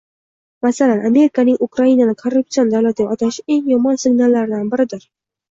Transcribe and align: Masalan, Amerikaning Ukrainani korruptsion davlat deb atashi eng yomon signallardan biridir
Masalan, 0.65 1.03
Amerikaning 1.09 1.59
Ukrainani 1.65 2.15
korruptsion 2.23 2.73
davlat 2.73 2.99
deb 3.03 3.13
atashi 3.17 3.47
eng 3.59 3.71
yomon 3.75 4.03
signallardan 4.07 4.67
biridir 4.75 5.07